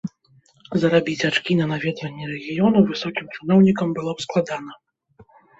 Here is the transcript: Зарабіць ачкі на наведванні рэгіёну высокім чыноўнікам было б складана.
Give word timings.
Зарабіць 0.83 1.27
ачкі 1.29 1.57
на 1.59 1.67
наведванні 1.73 2.31
рэгіёну 2.33 2.79
высокім 2.89 3.25
чыноўнікам 3.37 3.87
было 3.99 4.11
б 4.19 4.29
складана. 4.29 4.73